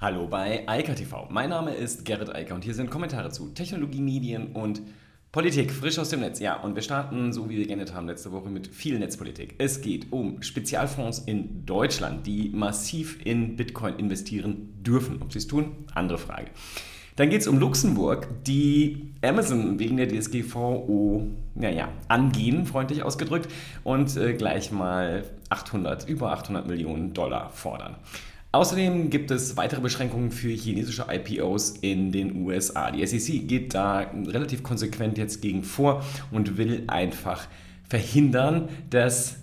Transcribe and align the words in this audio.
Hallo 0.00 0.28
bei 0.28 0.62
Eika 0.68 0.94
TV. 0.94 1.26
Mein 1.28 1.50
Name 1.50 1.74
ist 1.74 2.04
Gerrit 2.04 2.32
Eiker 2.32 2.54
und 2.54 2.62
hier 2.62 2.72
sind 2.72 2.88
Kommentare 2.88 3.30
zu 3.30 3.48
Technologie, 3.48 4.00
Medien 4.00 4.52
und 4.52 4.80
Politik 5.32 5.72
frisch 5.72 5.98
aus 5.98 6.10
dem 6.10 6.20
Netz. 6.20 6.38
Ja, 6.38 6.60
und 6.60 6.76
wir 6.76 6.82
starten, 6.82 7.32
so 7.32 7.50
wie 7.50 7.56
wir 7.56 7.66
geendet 7.66 7.92
haben 7.92 8.06
letzte 8.06 8.30
Woche, 8.30 8.48
mit 8.48 8.68
viel 8.68 8.96
Netzpolitik. 9.00 9.56
Es 9.58 9.80
geht 9.80 10.12
um 10.12 10.40
Spezialfonds 10.40 11.18
in 11.26 11.66
Deutschland, 11.66 12.28
die 12.28 12.50
massiv 12.50 13.18
in 13.26 13.56
Bitcoin 13.56 13.96
investieren 13.96 14.72
dürfen. 14.84 15.20
Ob 15.20 15.32
sie 15.32 15.38
es 15.38 15.48
tun, 15.48 15.74
andere 15.92 16.18
Frage. 16.18 16.52
Dann 17.16 17.30
geht 17.30 17.40
es 17.40 17.48
um 17.48 17.58
Luxemburg, 17.58 18.28
die 18.44 19.14
Amazon 19.20 19.80
wegen 19.80 19.96
der 19.96 20.06
DSGVO, 20.06 21.26
naja, 21.56 21.88
angehen, 22.06 22.66
freundlich 22.66 23.02
ausgedrückt, 23.02 23.50
und 23.82 24.16
äh, 24.16 24.34
gleich 24.34 24.70
mal 24.70 25.24
800, 25.48 26.08
über 26.08 26.30
800 26.30 26.68
Millionen 26.68 27.14
Dollar 27.14 27.50
fordern. 27.50 27.96
Außerdem 28.50 29.10
gibt 29.10 29.30
es 29.30 29.56
weitere 29.56 29.80
Beschränkungen 29.82 30.30
für 30.30 30.48
chinesische 30.48 31.06
IPOs 31.10 31.70
in 31.80 32.12
den 32.12 32.46
USA. 32.46 32.90
Die 32.90 33.06
SEC 33.06 33.46
geht 33.46 33.74
da 33.74 34.10
relativ 34.26 34.62
konsequent 34.62 35.18
jetzt 35.18 35.42
gegen 35.42 35.62
vor 35.62 36.02
und 36.30 36.56
will 36.56 36.84
einfach 36.86 37.46
verhindern, 37.88 38.68
dass 38.88 39.36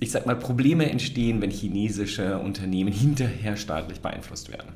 ich 0.00 0.10
sag 0.10 0.26
mal, 0.26 0.36
Probleme 0.36 0.90
entstehen, 0.90 1.40
wenn 1.40 1.50
chinesische 1.50 2.38
Unternehmen 2.38 2.92
hinterher 2.92 3.56
staatlich 3.56 4.00
beeinflusst 4.00 4.50
werden. 4.50 4.72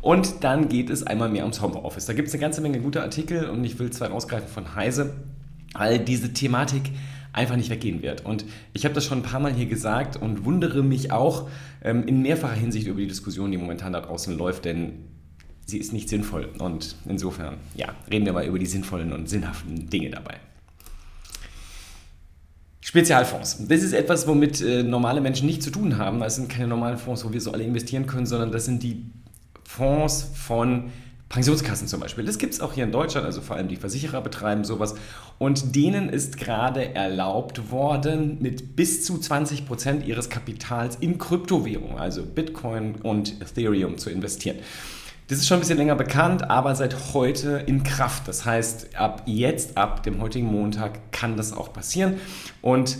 Und 0.00 0.42
dann 0.42 0.68
geht 0.68 0.90
es 0.90 1.02
einmal 1.02 1.28
mehr 1.28 1.44
ums 1.44 1.60
Homeoffice. 1.60 2.06
Da 2.06 2.12
gibt 2.12 2.28
es 2.28 2.34
eine 2.34 2.40
ganze 2.40 2.60
Menge 2.60 2.80
guter 2.80 3.02
Artikel 3.02 3.48
und 3.48 3.62
ich 3.64 3.78
will 3.78 3.90
zwei 3.90 4.06
rausgreifen 4.06 4.48
von 4.48 4.74
Heise, 4.74 5.14
weil 5.74 5.98
diese 5.98 6.32
Thematik 6.32 6.90
einfach 7.34 7.56
nicht 7.56 7.68
weggehen 7.68 8.00
wird. 8.02 8.24
Und 8.24 8.44
ich 8.72 8.84
habe 8.84 8.94
das 8.94 9.04
schon 9.04 9.18
ein 9.18 9.22
paar 9.22 9.40
Mal 9.40 9.52
hier 9.52 9.66
gesagt 9.66 10.16
und 10.16 10.44
wundere 10.44 10.82
mich 10.82 11.12
auch 11.12 11.48
ähm, 11.82 12.06
in 12.06 12.22
mehrfacher 12.22 12.54
Hinsicht 12.54 12.86
über 12.86 13.00
die 13.00 13.08
Diskussion, 13.08 13.50
die 13.50 13.58
momentan 13.58 13.92
da 13.92 14.00
draußen 14.00 14.36
läuft, 14.36 14.64
denn 14.64 14.92
sie 15.66 15.78
ist 15.78 15.92
nicht 15.92 16.08
sinnvoll. 16.08 16.48
Und 16.58 16.96
insofern, 17.06 17.56
ja, 17.74 17.88
reden 18.10 18.24
wir 18.24 18.32
mal 18.32 18.46
über 18.46 18.58
die 18.58 18.66
sinnvollen 18.66 19.12
und 19.12 19.28
sinnhaften 19.28 19.90
Dinge 19.90 20.10
dabei. 20.10 20.36
Spezialfonds. 22.80 23.66
Das 23.66 23.82
ist 23.82 23.92
etwas, 23.92 24.28
womit 24.28 24.60
äh, 24.60 24.82
normale 24.82 25.20
Menschen 25.20 25.46
nichts 25.46 25.64
zu 25.64 25.70
tun 25.70 25.98
haben. 25.98 26.20
Das 26.20 26.36
sind 26.36 26.48
keine 26.48 26.68
normalen 26.68 26.98
Fonds, 26.98 27.24
wo 27.24 27.32
wir 27.32 27.40
so 27.40 27.50
alle 27.50 27.64
investieren 27.64 28.06
können, 28.06 28.26
sondern 28.26 28.52
das 28.52 28.66
sind 28.66 28.82
die 28.82 29.06
Fonds 29.64 30.30
von 30.34 30.90
Pensionskassen 31.34 31.88
zum 31.88 31.98
Beispiel. 31.98 32.24
Das 32.24 32.38
gibt 32.38 32.54
es 32.54 32.60
auch 32.60 32.74
hier 32.74 32.84
in 32.84 32.92
Deutschland, 32.92 33.26
also 33.26 33.40
vor 33.40 33.56
allem 33.56 33.66
die 33.66 33.74
Versicherer 33.74 34.20
betreiben 34.20 34.62
sowas. 34.62 34.94
Und 35.40 35.74
denen 35.74 36.08
ist 36.08 36.36
gerade 36.36 36.94
erlaubt 36.94 37.72
worden, 37.72 38.38
mit 38.40 38.76
bis 38.76 39.04
zu 39.04 39.18
20 39.18 39.66
Prozent 39.66 40.06
ihres 40.06 40.30
Kapitals 40.30 40.94
in 40.94 41.18
Kryptowährungen, 41.18 41.98
also 41.98 42.24
Bitcoin 42.24 42.94
und 43.02 43.42
Ethereum, 43.42 43.98
zu 43.98 44.10
investieren. 44.10 44.58
Das 45.26 45.38
ist 45.38 45.48
schon 45.48 45.56
ein 45.56 45.60
bisschen 45.60 45.78
länger 45.78 45.96
bekannt, 45.96 46.48
aber 46.48 46.76
seit 46.76 47.14
heute 47.14 47.64
in 47.66 47.82
Kraft. 47.82 48.28
Das 48.28 48.44
heißt, 48.44 48.94
ab 48.94 49.24
jetzt, 49.26 49.76
ab 49.76 50.04
dem 50.04 50.20
heutigen 50.20 50.46
Montag, 50.46 51.10
kann 51.10 51.36
das 51.36 51.52
auch 51.52 51.72
passieren. 51.72 52.14
Und 52.62 52.96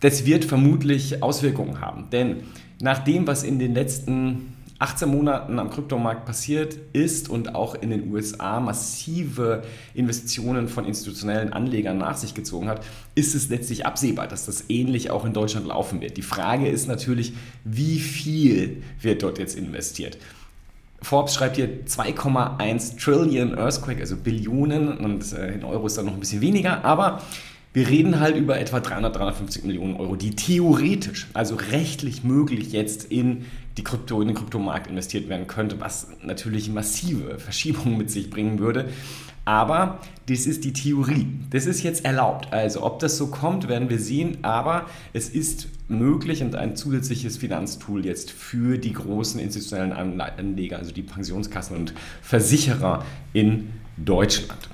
das 0.00 0.26
wird 0.26 0.44
vermutlich 0.44 1.22
Auswirkungen 1.22 1.80
haben. 1.80 2.10
Denn 2.10 2.42
nach 2.82 2.98
dem, 2.98 3.26
was 3.26 3.42
in 3.42 3.58
den 3.58 3.72
letzten 3.72 4.57
18 4.80 5.08
Monaten 5.08 5.58
am 5.58 5.70
Kryptomarkt 5.70 6.24
passiert 6.24 6.78
ist 6.92 7.28
und 7.28 7.56
auch 7.56 7.74
in 7.74 7.90
den 7.90 8.12
USA 8.12 8.60
massive 8.60 9.64
Investitionen 9.94 10.68
von 10.68 10.84
institutionellen 10.84 11.52
Anlegern 11.52 11.98
nach 11.98 12.16
sich 12.16 12.34
gezogen 12.34 12.68
hat, 12.68 12.84
ist 13.16 13.34
es 13.34 13.48
letztlich 13.48 13.86
absehbar, 13.86 14.28
dass 14.28 14.46
das 14.46 14.66
ähnlich 14.68 15.10
auch 15.10 15.24
in 15.24 15.32
Deutschland 15.32 15.66
laufen 15.66 16.00
wird. 16.00 16.16
Die 16.16 16.22
Frage 16.22 16.68
ist 16.68 16.86
natürlich, 16.86 17.32
wie 17.64 17.98
viel 17.98 18.82
wird 19.00 19.24
dort 19.24 19.38
jetzt 19.38 19.56
investiert? 19.56 20.16
Forbes 21.02 21.34
schreibt 21.34 21.56
hier 21.56 21.84
2,1 21.86 23.02
Trillion 23.02 23.56
Earthquake, 23.56 24.00
also 24.00 24.16
Billionen 24.16 24.98
und 24.98 25.32
äh, 25.32 25.54
in 25.54 25.64
Euro 25.64 25.86
ist 25.86 25.98
dann 25.98 26.06
noch 26.06 26.14
ein 26.14 26.20
bisschen 26.20 26.40
weniger, 26.40 26.84
aber 26.84 27.22
wir 27.72 27.88
reden 27.88 28.18
halt 28.18 28.36
über 28.36 28.58
etwa 28.58 28.80
300, 28.80 29.14
350 29.14 29.64
Millionen 29.64 29.94
Euro, 29.96 30.16
die 30.16 30.34
theoretisch, 30.34 31.28
also 31.34 31.54
rechtlich 31.54 32.24
möglich 32.24 32.72
jetzt 32.72 33.04
in, 33.04 33.44
die 33.78 33.84
Krypto, 33.84 34.20
in 34.20 34.28
den 34.28 34.36
Kryptomarkt 34.36 34.88
investiert 34.88 35.28
werden 35.28 35.46
könnte, 35.46 35.80
was 35.80 36.08
natürlich 36.22 36.68
massive 36.68 37.38
Verschiebungen 37.38 37.96
mit 37.96 38.10
sich 38.10 38.28
bringen 38.28 38.58
würde. 38.58 38.88
Aber 39.44 40.00
das 40.26 40.44
ist 40.46 40.64
die 40.64 40.74
Theorie. 40.74 41.26
Das 41.48 41.64
ist 41.64 41.82
jetzt 41.82 42.04
erlaubt. 42.04 42.52
Also 42.52 42.82
ob 42.82 42.98
das 42.98 43.16
so 43.16 43.28
kommt, 43.28 43.66
werden 43.66 43.88
wir 43.88 43.98
sehen. 43.98 44.38
Aber 44.42 44.84
es 45.14 45.30
ist 45.30 45.68
möglich 45.88 46.42
und 46.42 46.54
ein 46.54 46.76
zusätzliches 46.76 47.38
Finanztool 47.38 48.04
jetzt 48.04 48.30
für 48.30 48.76
die 48.76 48.92
großen 48.92 49.40
institutionellen 49.40 50.20
Anleger, 50.20 50.76
also 50.76 50.92
die 50.92 51.00
Pensionskassen 51.00 51.76
und 51.76 51.94
Versicherer 52.20 53.06
in 53.32 53.70
Deutschland. 53.96 54.68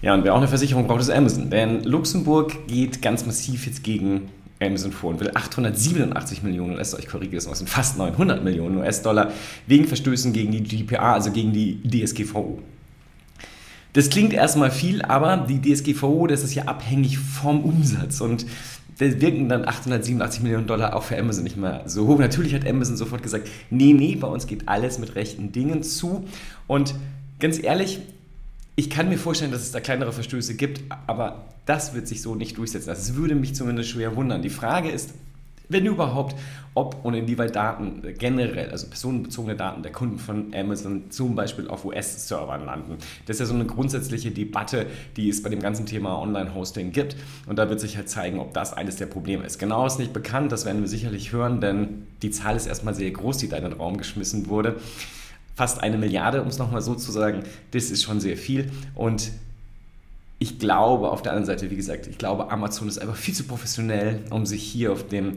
Ja, 0.00 0.14
und 0.14 0.24
wer 0.24 0.32
auch 0.32 0.38
eine 0.38 0.48
Versicherung 0.48 0.86
braucht, 0.86 1.00
ist 1.00 1.10
Amazon. 1.10 1.50
Denn 1.50 1.82
Luxemburg 1.82 2.66
geht 2.66 3.02
ganz 3.02 3.26
massiv 3.26 3.66
jetzt 3.66 3.82
gegen 3.82 4.30
Amazon 4.64 4.92
vor 4.92 5.10
und 5.10 5.20
will 5.20 5.30
887 5.34 6.42
Millionen 6.42 6.76
US-Dollar, 6.76 7.02
ich 7.02 7.08
korrigiere 7.08 7.36
das 7.36 7.46
mal, 7.46 7.54
sind 7.54 7.68
fast 7.68 7.98
900 7.98 8.42
Millionen 8.42 8.78
US-Dollar 8.78 9.32
wegen 9.66 9.86
Verstößen 9.86 10.32
gegen 10.32 10.52
die 10.52 10.62
GDPR, 10.62 11.14
also 11.14 11.30
gegen 11.30 11.52
die 11.52 11.80
DSGVO. 11.82 12.58
Das 13.92 14.10
klingt 14.10 14.32
erstmal 14.32 14.72
viel, 14.72 15.02
aber 15.02 15.46
die 15.48 15.60
DSGVO, 15.60 16.26
das 16.26 16.42
ist 16.42 16.54
ja 16.54 16.64
abhängig 16.64 17.18
vom 17.18 17.62
Umsatz 17.62 18.20
und 18.20 18.44
da 18.98 19.20
wirken 19.20 19.48
dann 19.48 19.66
887 19.66 20.42
Millionen 20.42 20.66
Dollar 20.66 20.94
auch 20.94 21.02
für 21.02 21.18
Amazon 21.18 21.44
nicht 21.44 21.56
mehr 21.56 21.82
so 21.86 22.06
hoch. 22.06 22.18
Natürlich 22.18 22.54
hat 22.54 22.66
Amazon 22.66 22.96
sofort 22.96 23.22
gesagt, 23.22 23.48
nee, 23.70 23.92
nee, 23.92 24.16
bei 24.16 24.28
uns 24.28 24.46
geht 24.46 24.68
alles 24.68 24.98
mit 24.98 25.14
rechten 25.14 25.52
Dingen 25.52 25.82
zu 25.82 26.24
und 26.66 26.94
ganz 27.38 27.62
ehrlich, 27.62 28.00
ich 28.76 28.90
kann 28.90 29.08
mir 29.08 29.18
vorstellen, 29.18 29.52
dass 29.52 29.62
es 29.62 29.72
da 29.72 29.80
kleinere 29.80 30.12
Verstöße 30.12 30.54
gibt, 30.54 30.80
aber 31.06 31.44
das 31.64 31.94
wird 31.94 32.08
sich 32.08 32.22
so 32.22 32.34
nicht 32.34 32.58
durchsetzen. 32.58 32.88
Das 32.88 33.14
würde 33.14 33.34
mich 33.34 33.54
zumindest 33.54 33.90
schwer 33.90 34.16
wundern. 34.16 34.42
Die 34.42 34.50
Frage 34.50 34.90
ist, 34.90 35.14
wenn 35.68 35.86
überhaupt, 35.86 36.36
ob 36.74 37.04
und 37.04 37.14
inwieweit 37.14 37.56
Daten 37.56 38.02
generell, 38.18 38.70
also 38.70 38.86
personenbezogene 38.88 39.56
Daten 39.56 39.82
der 39.82 39.92
Kunden 39.92 40.18
von 40.18 40.52
Amazon 40.54 41.10
zum 41.10 41.36
Beispiel 41.36 41.68
auf 41.68 41.84
US-Servern 41.84 42.66
landen. 42.66 42.98
Das 43.26 43.36
ist 43.36 43.40
ja 43.40 43.46
so 43.46 43.54
eine 43.54 43.64
grundsätzliche 43.64 44.30
Debatte, 44.30 44.86
die 45.16 45.28
es 45.28 45.42
bei 45.42 45.48
dem 45.48 45.60
ganzen 45.60 45.86
Thema 45.86 46.20
Online-Hosting 46.20 46.92
gibt. 46.92 47.16
Und 47.46 47.58
da 47.58 47.70
wird 47.70 47.80
sich 47.80 47.96
halt 47.96 48.08
zeigen, 48.08 48.40
ob 48.40 48.52
das 48.52 48.74
eines 48.74 48.96
der 48.96 49.06
Probleme 49.06 49.44
ist. 49.44 49.58
Genau 49.58 49.86
ist 49.86 49.98
nicht 49.98 50.12
bekannt, 50.12 50.52
das 50.52 50.66
werden 50.66 50.82
wir 50.82 50.88
sicherlich 50.88 51.32
hören, 51.32 51.60
denn 51.60 52.08
die 52.22 52.30
Zahl 52.30 52.56
ist 52.56 52.66
erstmal 52.66 52.94
sehr 52.94 53.10
groß, 53.10 53.38
die 53.38 53.48
da 53.48 53.56
in 53.56 53.64
den 53.64 53.72
Raum 53.72 53.96
geschmissen 53.96 54.48
wurde 54.48 54.76
fast 55.54 55.82
eine 55.82 55.98
Milliarde, 55.98 56.42
um 56.42 56.48
es 56.48 56.58
nochmal 56.58 56.82
so 56.82 56.94
zu 56.94 57.12
sagen. 57.12 57.44
Das 57.70 57.90
ist 57.90 58.02
schon 58.02 58.20
sehr 58.20 58.36
viel. 58.36 58.70
Und 58.94 59.30
ich 60.38 60.58
glaube 60.58 61.10
auf 61.10 61.22
der 61.22 61.32
anderen 61.32 61.46
Seite, 61.46 61.70
wie 61.70 61.76
gesagt, 61.76 62.06
ich 62.06 62.18
glaube, 62.18 62.50
Amazon 62.50 62.88
ist 62.88 62.98
einfach 62.98 63.16
viel 63.16 63.34
zu 63.34 63.44
professionell, 63.44 64.20
um 64.30 64.46
sich 64.46 64.62
hier 64.62 64.92
auf 64.92 65.06
dem, 65.06 65.36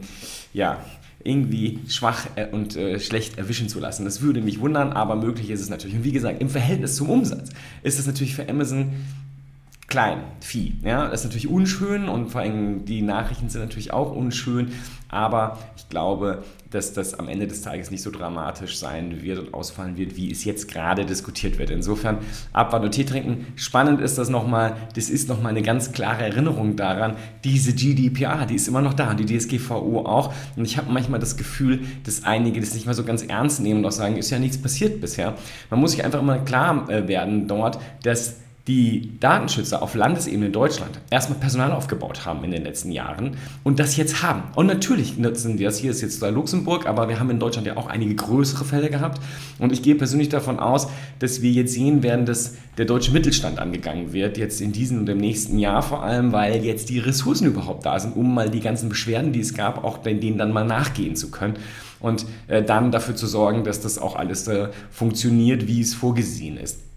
ja, 0.52 0.84
irgendwie 1.24 1.80
schwach 1.88 2.26
äh, 2.36 2.46
und 2.46 2.76
äh, 2.76 3.00
schlecht 3.00 3.38
erwischen 3.38 3.68
zu 3.68 3.80
lassen. 3.80 4.04
Das 4.04 4.22
würde 4.22 4.40
mich 4.40 4.60
wundern, 4.60 4.92
aber 4.92 5.16
möglich 5.16 5.50
ist 5.50 5.60
es 5.60 5.68
natürlich. 5.68 5.96
Und 5.96 6.04
wie 6.04 6.12
gesagt, 6.12 6.40
im 6.40 6.48
Verhältnis 6.48 6.96
zum 6.96 7.10
Umsatz 7.10 7.50
ist 7.82 7.98
es 7.98 8.06
natürlich 8.06 8.34
für 8.36 8.48
Amazon 8.48 8.92
klein, 9.88 10.18
Vieh. 10.40 10.74
Ja, 10.84 11.08
das 11.08 11.20
ist 11.20 11.24
natürlich 11.24 11.48
unschön 11.48 12.08
und 12.08 12.28
vor 12.28 12.42
allem 12.42 12.84
die 12.84 13.00
Nachrichten 13.00 13.48
sind 13.48 13.62
natürlich 13.62 13.92
auch 13.92 14.14
unschön, 14.14 14.72
aber 15.08 15.58
ich 15.76 15.88
glaube, 15.88 16.44
dass 16.70 16.92
das 16.92 17.14
am 17.14 17.28
Ende 17.28 17.46
des 17.46 17.62
Tages 17.62 17.90
nicht 17.90 18.02
so 18.02 18.10
dramatisch 18.10 18.78
sein 18.78 19.22
wird 19.22 19.38
und 19.38 19.54
ausfallen 19.54 19.96
wird, 19.96 20.16
wie 20.16 20.30
es 20.30 20.44
jetzt 20.44 20.68
gerade 20.68 21.06
diskutiert 21.06 21.58
wird. 21.58 21.70
Insofern 21.70 22.18
Abwarten 22.52 22.84
und 22.84 22.92
Tee 22.92 23.04
trinken. 23.04 23.46
Spannend 23.56 24.02
ist 24.02 24.18
das 24.18 24.28
nochmal, 24.28 24.76
das 24.94 25.08
ist 25.08 25.30
nochmal 25.30 25.50
eine 25.50 25.62
ganz 25.62 25.92
klare 25.92 26.24
Erinnerung 26.24 26.76
daran, 26.76 27.16
diese 27.42 27.72
GDPR, 27.72 28.44
die 28.44 28.56
ist 28.56 28.68
immer 28.68 28.82
noch 28.82 28.92
da 28.92 29.12
und 29.12 29.20
die 29.20 29.38
DSGVO 29.38 30.04
auch. 30.04 30.34
Und 30.56 30.66
ich 30.66 30.76
habe 30.76 30.92
manchmal 30.92 31.20
das 31.20 31.38
Gefühl, 31.38 31.80
dass 32.04 32.24
einige 32.24 32.60
das 32.60 32.74
nicht 32.74 32.84
mal 32.84 32.94
so 32.94 33.04
ganz 33.04 33.22
ernst 33.22 33.60
nehmen 33.60 33.80
und 33.80 33.86
auch 33.86 33.92
sagen, 33.92 34.18
ist 34.18 34.28
ja 34.28 34.38
nichts 34.38 34.60
passiert 34.60 35.00
bisher. 35.00 35.34
Man 35.70 35.80
muss 35.80 35.92
sich 35.92 36.04
einfach 36.04 36.20
immer 36.20 36.38
klar 36.40 36.90
äh, 36.90 37.08
werden 37.08 37.48
dort, 37.48 37.80
dass 38.02 38.36
die 38.68 39.18
Datenschützer 39.18 39.82
auf 39.82 39.94
Landesebene 39.94 40.46
in 40.46 40.52
Deutschland 40.52 41.00
erstmal 41.10 41.38
Personal 41.38 41.72
aufgebaut 41.72 42.26
haben 42.26 42.44
in 42.44 42.50
den 42.50 42.64
letzten 42.64 42.92
Jahren 42.92 43.38
und 43.64 43.80
das 43.80 43.96
jetzt 43.96 44.22
haben. 44.22 44.42
Und 44.54 44.66
natürlich 44.66 45.16
nutzen 45.16 45.58
wir 45.58 45.68
das 45.68 45.78
hier, 45.78 45.90
ist 45.90 46.02
jetzt 46.02 46.20
Luxemburg, 46.20 46.86
aber 46.86 47.08
wir 47.08 47.18
haben 47.18 47.30
in 47.30 47.40
Deutschland 47.40 47.66
ja 47.66 47.78
auch 47.78 47.86
einige 47.86 48.14
größere 48.14 48.66
Fälle 48.66 48.90
gehabt. 48.90 49.20
Und 49.58 49.72
ich 49.72 49.82
gehe 49.82 49.94
persönlich 49.94 50.28
davon 50.28 50.58
aus, 50.58 50.88
dass 51.18 51.40
wir 51.40 51.50
jetzt 51.50 51.72
sehen 51.72 52.02
werden, 52.02 52.26
dass 52.26 52.56
der 52.76 52.84
deutsche 52.84 53.10
Mittelstand 53.10 53.58
angegangen 53.58 54.12
wird, 54.12 54.36
jetzt 54.36 54.60
in 54.60 54.72
diesem 54.72 54.98
und 54.98 55.08
im 55.08 55.18
nächsten 55.18 55.58
Jahr 55.58 55.82
vor 55.82 56.02
allem, 56.02 56.32
weil 56.32 56.62
jetzt 56.64 56.90
die 56.90 56.98
Ressourcen 56.98 57.46
überhaupt 57.46 57.86
da 57.86 57.98
sind, 57.98 58.16
um 58.16 58.34
mal 58.34 58.50
die 58.50 58.60
ganzen 58.60 58.90
Beschwerden, 58.90 59.32
die 59.32 59.40
es 59.40 59.54
gab, 59.54 59.82
auch 59.82 59.98
denen 59.98 60.36
dann 60.36 60.52
mal 60.52 60.66
nachgehen 60.66 61.16
zu 61.16 61.30
können 61.30 61.54
und 62.00 62.26
äh, 62.48 62.62
dann 62.62 62.92
dafür 62.92 63.16
zu 63.16 63.26
sorgen, 63.26 63.64
dass 63.64 63.80
das 63.80 63.98
auch 63.98 64.14
alles 64.14 64.46
äh, 64.46 64.68
funktioniert, 64.90 65.66
wie 65.66 65.80
es 65.80 65.94
vorgesehen 65.94 66.58
ist. 66.58 66.87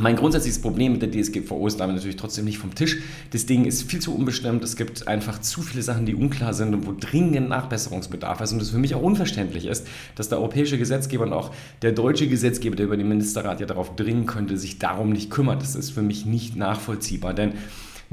Mein 0.00 0.16
grundsätzliches 0.16 0.60
Problem 0.60 0.90
mit 0.90 1.02
der 1.02 1.10
DSGVO 1.12 1.68
ist 1.68 1.78
damit 1.78 1.94
natürlich 1.94 2.16
trotzdem 2.16 2.46
nicht 2.46 2.58
vom 2.58 2.74
Tisch. 2.74 2.98
Das 3.30 3.46
Ding 3.46 3.64
ist 3.64 3.88
viel 3.88 4.00
zu 4.00 4.12
unbestimmt. 4.12 4.64
Es 4.64 4.74
gibt 4.74 5.06
einfach 5.06 5.40
zu 5.40 5.62
viele 5.62 5.84
Sachen, 5.84 6.04
die 6.04 6.16
unklar 6.16 6.52
sind 6.52 6.74
und 6.74 6.84
wo 6.88 6.94
dringend 6.98 7.48
Nachbesserungsbedarf 7.48 8.40
ist. 8.40 8.52
Und 8.52 8.60
es 8.60 8.70
für 8.70 8.78
mich 8.78 8.96
auch 8.96 9.02
unverständlich 9.02 9.66
ist, 9.66 9.86
dass 10.16 10.28
der 10.28 10.38
europäische 10.38 10.78
Gesetzgeber 10.78 11.22
und 11.22 11.32
auch 11.32 11.52
der 11.82 11.92
deutsche 11.92 12.26
Gesetzgeber, 12.26 12.74
der 12.74 12.86
über 12.86 12.96
den 12.96 13.08
Ministerrat 13.08 13.60
ja 13.60 13.66
darauf 13.66 13.94
dringen 13.94 14.26
könnte, 14.26 14.58
sich 14.58 14.80
darum 14.80 15.10
nicht 15.10 15.30
kümmert. 15.30 15.62
Das 15.62 15.76
ist 15.76 15.90
für 15.90 16.02
mich 16.02 16.26
nicht 16.26 16.56
nachvollziehbar. 16.56 17.32
Denn 17.32 17.52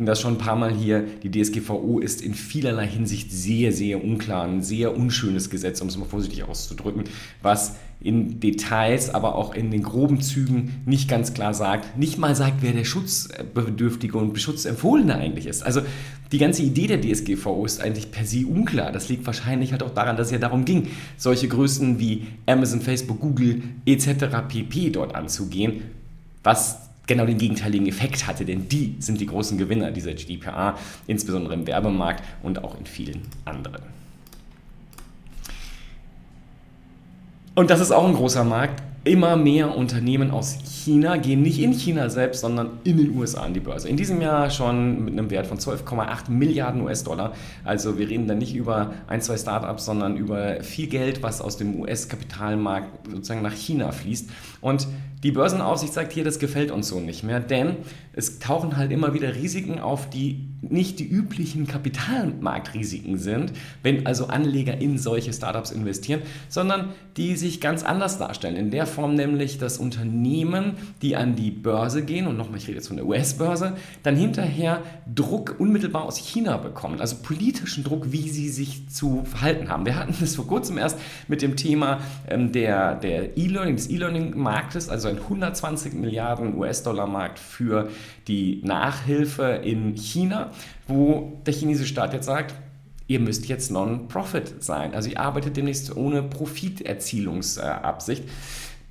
das 0.06 0.20
schon 0.22 0.36
ein 0.36 0.38
paar 0.38 0.56
Mal 0.56 0.74
hier, 0.74 1.04
die 1.24 1.32
DSGVO 1.32 2.00
ist 2.00 2.22
in 2.22 2.34
vielerlei 2.34 2.88
Hinsicht 2.88 3.32
sehr, 3.32 3.72
sehr 3.72 4.04
unklar, 4.04 4.46
ein 4.46 4.62
sehr 4.62 4.96
unschönes 4.96 5.50
Gesetz, 5.50 5.82
um 5.82 5.88
es 5.88 5.98
mal 5.98 6.06
vorsichtig 6.06 6.44
auszudrücken, 6.44 7.04
was 7.42 7.76
in 8.00 8.40
Details, 8.40 9.14
aber 9.14 9.36
auch 9.36 9.54
in 9.54 9.70
den 9.70 9.84
groben 9.84 10.22
Zügen 10.22 10.82
nicht 10.86 11.08
ganz 11.08 11.34
klar 11.34 11.54
sagt, 11.54 11.98
nicht 11.98 12.18
mal 12.18 12.36
sagt, 12.36 12.62
wer 12.62 12.74
der 12.74 12.84
Schutzbedürftige 12.84 14.18
und 14.18 14.40
Schutzempfohlene 14.40 15.16
eigentlich 15.16 15.46
ist. 15.46 15.62
Also 15.64 15.82
die 16.32 16.38
ganze 16.38 16.64
Idee 16.64 16.88
der 16.88 17.02
DSGVO 17.02 17.66
ist 17.66 17.82
eigentlich 17.82 18.12
per 18.12 18.26
se 18.26 18.48
unklar. 18.48 18.92
Das 18.92 19.10
liegt 19.10 19.26
wahrscheinlich 19.26 19.72
halt 19.72 19.84
auch 19.84 19.94
daran, 19.94 20.18
dass 20.18 20.28
es 20.28 20.32
ja 20.32 20.40
darum 20.40 20.66
ging, 20.66 20.88
solche 21.18 21.48
Größen 21.48 22.00
wie 22.00 22.26
Amazon, 22.48 22.82
Facebook, 22.82 23.20
Google 23.20 23.62
etc. 23.86 24.26
pp. 24.48 24.90
dort 24.90 25.14
anzugehen, 25.14 25.82
was 26.44 26.91
genau 27.12 27.26
den 27.26 27.38
gegenteiligen 27.38 27.88
Effekt 27.88 28.26
hatte, 28.26 28.46
denn 28.46 28.70
die 28.70 28.96
sind 29.00 29.20
die 29.20 29.26
großen 29.26 29.58
Gewinner 29.58 29.92
dieser 29.92 30.14
GDPR, 30.14 30.78
insbesondere 31.08 31.54
im 31.54 31.68
Werbemarkt 31.68 32.24
und 32.42 32.64
auch 32.64 32.78
in 32.80 32.86
vielen 32.86 33.22
anderen. 33.44 33.84
Und 37.54 37.70
das 37.70 37.82
ist 37.82 37.92
auch 37.92 38.08
ein 38.08 38.14
großer 38.14 38.46
Markt. 38.46 38.82
Immer 39.04 39.36
mehr 39.36 39.76
Unternehmen 39.76 40.30
aus 40.30 40.60
China 40.64 41.18
gehen 41.18 41.42
nicht 41.42 41.60
in 41.60 41.74
China 41.74 42.08
selbst, 42.10 42.42
sondern 42.42 42.80
in 42.84 42.98
den 42.98 43.18
USA 43.18 43.42
an 43.42 43.56
die 43.56 43.60
Börse. 43.60 43.90
In 43.90 43.98
diesem 43.98 44.22
Jahr 44.22 44.52
schon 44.52 45.06
mit 45.06 45.14
einem 45.14 45.32
Wert 45.32 45.48
von 45.48 45.58
12,8 45.58 46.30
Milliarden 46.30 46.84
US-Dollar. 46.84 47.34
Also 47.64 47.98
wir 47.98 48.08
reden 48.08 48.28
da 48.28 48.36
nicht 48.36 48.54
über 48.54 48.94
ein, 49.08 49.20
zwei 49.22 49.38
Startups, 49.38 49.86
sondern 49.86 50.18
über 50.18 50.62
viel 50.62 50.86
Geld, 50.86 51.24
was 51.24 51.42
aus 51.42 51.58
dem 51.58 51.80
US-Kapitalmarkt 51.80 53.08
sozusagen 53.10 53.42
nach 53.42 53.56
China 53.56 53.92
fließt. 53.92 54.30
Und 54.62 54.88
die 55.24 55.32
Börsenaufsicht 55.32 55.94
sagt 55.94 56.14
hier, 56.14 56.24
das 56.24 56.38
gefällt 56.38 56.70
uns 56.70 56.88
so 56.88 57.00
nicht 57.00 57.24
mehr, 57.24 57.40
denn 57.40 57.78
es 58.14 58.38
tauchen 58.38 58.78
halt 58.78 58.92
immer 58.92 59.16
wieder 59.16 59.34
Risiken 59.34 59.80
auf, 59.80 60.12
die 60.12 60.51
nicht 60.62 61.00
die 61.00 61.08
üblichen 61.08 61.66
Kapitalmarktrisiken 61.66 63.18
sind, 63.18 63.52
wenn 63.82 64.06
also 64.06 64.28
Anleger 64.28 64.80
in 64.80 64.98
solche 64.98 65.34
Startups 65.34 65.72
investieren, 65.72 66.22
sondern 66.50 66.90
die 67.18 67.36
sich 67.36 67.60
ganz 67.60 67.84
anders 67.84 68.20
darstellen. 68.20 68.56
In 68.56 68.72
der 68.72 68.86
Form 68.86 69.16
nämlich, 69.16 69.58
dass 69.58 69.78
Unternehmen, 69.80 70.74
die 71.02 71.16
an 71.16 71.36
die 71.36 71.52
Börse 71.52 72.04
gehen, 72.06 72.28
und 72.28 72.38
nochmal, 72.38 72.58
ich 72.58 72.68
rede 72.68 72.78
jetzt 72.78 72.88
von 72.88 72.98
der 72.98 73.06
US-Börse, 73.06 73.76
dann 74.04 74.16
hinterher 74.16 74.82
Druck 75.14 75.56
unmittelbar 75.60 76.04
aus 76.04 76.18
China 76.18 76.58
bekommen, 76.58 77.00
also 77.02 77.18
politischen 77.18 77.84
Druck, 77.84 78.12
wie 78.12 78.30
sie 78.30 78.50
sich 78.50 78.90
zu 78.90 79.24
verhalten 79.26 79.70
haben. 79.70 79.86
Wir 79.86 79.96
hatten 79.96 80.16
das 80.20 80.36
vor 80.36 80.48
kurzem 80.48 80.78
erst 80.78 81.00
mit 81.28 81.42
dem 81.42 81.56
Thema 81.56 82.00
ähm, 82.30 82.52
der, 82.52 82.96
der 82.96 83.38
E-Learning, 83.38 83.76
des 83.76 83.90
E-Learning-Marktes, 83.90 84.90
also 84.90 85.08
ein 85.08 85.18
120 85.18 85.94
Milliarden 85.94 86.58
US-Dollar-Markt 86.58 87.40
für 87.40 87.90
die 88.28 88.62
Nachhilfe 88.64 89.62
in 89.64 89.96
China, 89.96 90.51
wo 90.88 91.42
der 91.46 91.54
chinesische 91.54 91.90
Staat 91.90 92.14
jetzt 92.14 92.26
sagt, 92.26 92.56
ihr 93.08 93.20
müsst 93.20 93.48
jetzt 93.48 93.72
Non-Profit 93.72 94.64
sein. 94.64 94.94
Also 94.94 95.10
ihr 95.10 95.20
arbeitet 95.20 95.58
demnächst 95.58 95.96
ohne 95.96 96.22
Profiterzielungsabsicht. 96.24 98.24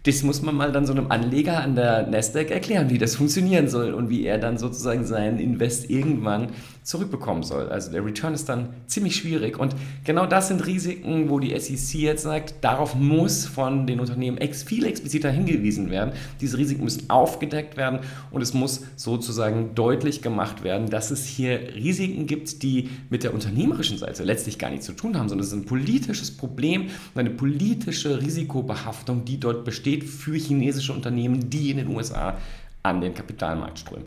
Das 0.05 0.23
muss 0.23 0.41
man 0.41 0.55
mal 0.55 0.73
dann 0.73 0.87
so 0.87 0.93
einem 0.93 1.11
Anleger 1.11 1.63
an 1.63 1.75
der 1.75 2.07
Nasdaq 2.07 2.51
erklären, 2.51 2.89
wie 2.89 2.97
das 2.97 3.17
funktionieren 3.17 3.69
soll 3.69 3.93
und 3.93 4.09
wie 4.09 4.25
er 4.25 4.39
dann 4.39 4.57
sozusagen 4.57 5.05
seinen 5.05 5.39
Invest 5.39 5.91
irgendwann 5.91 6.49
zurückbekommen 6.83 7.43
soll. 7.43 7.69
Also 7.69 7.93
der 7.93 8.05
Return 8.05 8.33
ist 8.33 8.49
dann 8.49 8.71
ziemlich 8.87 9.17
schwierig 9.17 9.59
und 9.59 9.77
genau 10.05 10.25
das 10.25 10.49
sind 10.49 10.67
Risiken, 10.67 11.29
wo 11.29 11.39
die 11.39 11.59
SEC 11.59 12.01
jetzt 12.01 12.23
sagt, 12.23 12.55
darauf 12.63 12.95
muss 12.95 13.45
von 13.45 13.87
den 13.87 14.01
Unternehmen 14.01 14.39
ex 14.39 14.63
viel 14.63 14.87
expliziter 14.87 15.31
hingewiesen 15.31 15.91
werden. 15.91 16.13
Diese 16.41 16.57
Risiken 16.57 16.85
müssen 16.85 17.11
aufgedeckt 17.11 17.77
werden 17.77 18.01
und 18.31 18.41
es 18.41 18.55
muss 18.55 18.83
sozusagen 18.97 19.75
deutlich 19.75 20.23
gemacht 20.23 20.65
werden, 20.65 20.89
dass 20.89 21.11
es 21.11 21.27
hier 21.27 21.61
Risiken 21.75 22.27
gibt, 22.27 22.63
die 22.63 22.89
mit 23.11 23.23
der 23.23 23.35
unternehmerischen 23.35 23.99
Seite 23.99 24.25
letztlich 24.25 24.59
gar 24.59 24.71
nichts 24.71 24.87
zu 24.87 24.93
tun 24.93 25.19
haben, 25.19 25.29
sondern 25.29 25.45
es 25.45 25.53
ist 25.53 25.59
ein 25.59 25.67
politisches 25.67 26.31
Problem 26.31 26.85
und 27.15 27.21
eine 27.21 27.31
politische 27.31 28.23
Risikobehaftung, 28.23 29.27
die 29.27 29.39
dort 29.39 29.67
besteht 29.67 29.90
für 29.99 30.37
chinesische 30.37 30.93
Unternehmen, 30.93 31.51
die 31.51 31.71
in 31.71 31.79
den 31.79 31.89
USA 31.89 32.37
an 32.83 33.01
den 33.01 33.15
Kapitalmarkt 33.15 33.79
strömen. 33.79 34.07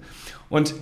Und 0.50 0.74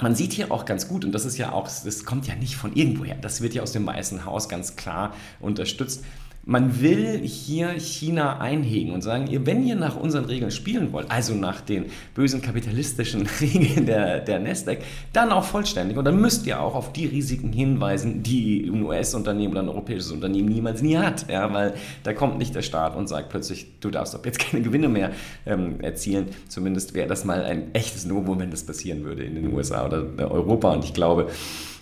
man 0.00 0.14
sieht 0.14 0.32
hier 0.32 0.50
auch 0.50 0.64
ganz 0.64 0.88
gut, 0.88 1.04
und 1.04 1.12
das 1.12 1.24
ist 1.24 1.38
ja 1.38 1.52
auch, 1.52 1.68
das 1.68 2.04
kommt 2.04 2.26
ja 2.26 2.34
nicht 2.34 2.56
von 2.56 2.74
irgendwoher, 2.74 3.14
das 3.14 3.40
wird 3.40 3.54
ja 3.54 3.62
aus 3.62 3.72
dem 3.72 3.86
Weißen 3.86 4.24
Haus 4.24 4.48
ganz 4.48 4.76
klar 4.76 5.14
unterstützt, 5.40 6.04
man 6.46 6.80
will 6.80 7.20
hier 7.20 7.78
China 7.78 8.38
einhegen 8.38 8.92
und 8.92 9.02
sagen, 9.02 9.28
wenn 9.46 9.66
ihr 9.66 9.76
nach 9.76 9.96
unseren 9.96 10.26
Regeln 10.26 10.50
spielen 10.50 10.92
wollt, 10.92 11.10
also 11.10 11.34
nach 11.34 11.60
den 11.60 11.86
bösen 12.14 12.42
kapitalistischen 12.42 13.26
Regeln 13.40 13.86
der, 13.86 14.20
der 14.20 14.40
Nasdaq, 14.40 14.78
dann 15.12 15.32
auch 15.32 15.44
vollständig. 15.44 15.96
Und 15.96 16.04
dann 16.04 16.20
müsst 16.20 16.46
ihr 16.46 16.60
auch 16.60 16.74
auf 16.74 16.92
die 16.92 17.06
Risiken 17.06 17.52
hinweisen, 17.52 18.22
die 18.22 18.70
ein 18.70 18.82
US-Unternehmen 18.82 19.52
oder 19.52 19.62
ein 19.62 19.68
europäisches 19.68 20.12
Unternehmen 20.12 20.48
niemals 20.48 20.82
nie 20.82 20.98
hat. 20.98 21.30
Ja, 21.30 21.52
weil 21.52 21.74
da 22.02 22.12
kommt 22.12 22.38
nicht 22.38 22.54
der 22.54 22.62
Staat 22.62 22.94
und 22.96 23.08
sagt 23.08 23.30
plötzlich, 23.30 23.66
du 23.80 23.90
darfst 23.90 24.14
ab 24.14 24.26
jetzt 24.26 24.38
keine 24.50 24.62
Gewinne 24.62 24.88
mehr 24.88 25.12
ähm, 25.46 25.80
erzielen. 25.80 26.26
Zumindest 26.48 26.94
wäre 26.94 27.08
das 27.08 27.24
mal 27.24 27.42
ein 27.42 27.74
echtes 27.74 28.04
Novum, 28.04 28.38
wenn 28.40 28.50
das 28.50 28.64
passieren 28.64 29.04
würde 29.04 29.24
in 29.24 29.34
den 29.34 29.52
USA 29.54 29.86
oder 29.86 30.04
Europa. 30.18 30.72
Und 30.72 30.84
ich 30.84 30.92
glaube, 30.92 31.28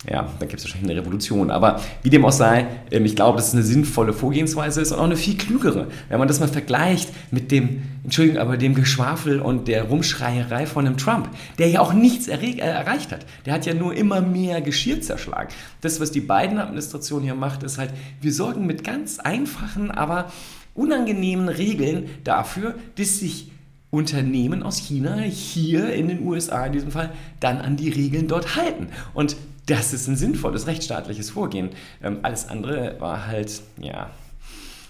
ja, 0.08 0.28
dann 0.38 0.48
gibt 0.48 0.58
es 0.58 0.64
wahrscheinlich 0.64 0.90
eine 0.90 1.00
Revolution. 1.00 1.50
Aber 1.50 1.80
wie 2.02 2.10
dem 2.10 2.24
auch 2.24 2.32
sei, 2.32 2.66
ähm, 2.90 3.04
ich 3.04 3.16
glaube, 3.16 3.36
dass 3.36 3.48
es 3.48 3.54
eine 3.54 3.62
sinnvolle 3.62 4.12
Vorgehensweise 4.12 4.51
ist 4.56 4.92
und 4.92 4.98
auch 4.98 5.04
eine 5.04 5.16
viel 5.16 5.36
klügere. 5.36 5.88
Wenn 6.08 6.18
man 6.18 6.28
das 6.28 6.40
mal 6.40 6.48
vergleicht 6.48 7.10
mit 7.30 7.50
dem, 7.50 7.82
Entschuldigung, 8.04 8.40
aber 8.40 8.56
dem 8.56 8.74
Geschwafel 8.74 9.40
und 9.40 9.68
der 9.68 9.84
Rumschreierei 9.84 10.66
von 10.66 10.86
einem 10.86 10.96
Trump, 10.96 11.28
der 11.58 11.68
ja 11.68 11.80
auch 11.80 11.92
nichts 11.92 12.28
äh, 12.28 12.58
erreicht 12.58 13.12
hat. 13.12 13.26
Der 13.46 13.54
hat 13.54 13.66
ja 13.66 13.74
nur 13.74 13.94
immer 13.94 14.20
mehr 14.20 14.60
Geschirr 14.60 15.00
zerschlagen. 15.00 15.50
Das, 15.80 16.00
was 16.00 16.10
die 16.10 16.20
beiden 16.20 16.58
Administration 16.58 17.22
hier 17.22 17.34
macht, 17.34 17.62
ist 17.62 17.78
halt, 17.78 17.90
wir 18.20 18.32
sorgen 18.32 18.66
mit 18.66 18.84
ganz 18.84 19.18
einfachen, 19.18 19.90
aber 19.90 20.30
unangenehmen 20.74 21.48
Regeln 21.48 22.08
dafür, 22.24 22.74
dass 22.96 23.18
sich 23.18 23.50
Unternehmen 23.90 24.62
aus 24.62 24.78
China 24.78 25.16
hier 25.20 25.92
in 25.92 26.08
den 26.08 26.26
USA 26.26 26.64
in 26.66 26.72
diesem 26.72 26.90
Fall 26.90 27.12
dann 27.40 27.58
an 27.58 27.76
die 27.76 27.90
Regeln 27.90 28.26
dort 28.26 28.56
halten. 28.56 28.88
Und 29.12 29.36
das 29.66 29.92
ist 29.92 30.08
ein 30.08 30.16
sinnvolles 30.16 30.66
rechtsstaatliches 30.66 31.30
Vorgehen. 31.30 31.70
Ähm, 32.02 32.20
alles 32.22 32.48
andere 32.48 32.96
war 33.00 33.26
halt, 33.26 33.62
ja, 33.78 34.10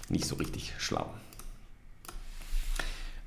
nicht 0.09 0.25
so 0.25 0.35
richtig 0.35 0.73
schlau. 0.77 1.09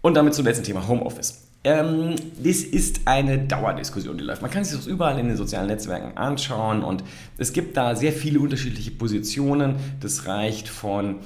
Und 0.03 0.15
damit 0.15 0.35
zum 0.35 0.45
letzten 0.45 0.65
Thema 0.65 0.87
Homeoffice. 0.87 1.43
Ähm, 1.65 2.15
das 2.39 2.59
ist 2.59 3.01
eine 3.07 3.39
Dauerdiskussion, 3.39 4.17
die 4.17 4.23
läuft. 4.23 4.41
Man 4.41 4.53
kann 4.53 4.65
sich 4.65 4.77
das 4.77 4.87
überall 4.87 5.19
in 5.19 5.27
den 5.27 5.37
sozialen 5.37 5.67
Netzwerken 5.67 6.17
anschauen 6.17 6.85
und 6.85 7.03
es 7.39 7.53
gibt 7.53 7.77
da 7.77 7.97
sehr 7.97 8.13
viele 8.13 8.39
unterschiedliche 8.39 8.93
Positionen. 8.93 9.75
Das 10.01 10.27
reicht 10.27 10.69
von 10.69 11.17